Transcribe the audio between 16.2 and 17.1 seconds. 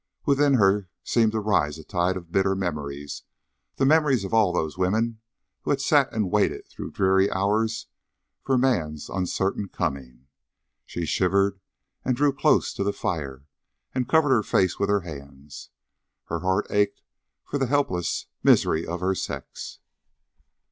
Her heart ached